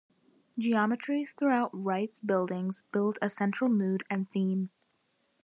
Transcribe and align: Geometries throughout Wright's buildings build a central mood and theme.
Geometries 0.59 1.35
throughout 1.35 1.69
Wright's 1.73 2.19
buildings 2.19 2.81
build 2.91 3.19
a 3.21 3.29
central 3.29 3.69
mood 3.69 4.01
and 4.09 4.31
theme. 4.31 4.71